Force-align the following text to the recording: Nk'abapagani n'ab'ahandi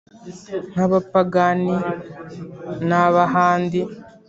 Nk'abapagani 0.71 1.75
n'ab'ahandi 2.87 3.81